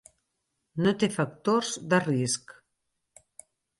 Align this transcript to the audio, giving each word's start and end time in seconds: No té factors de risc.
No 0.85 0.93
té 1.03 1.09
factors 1.17 1.73
de 1.93 1.99
risc. 2.07 2.55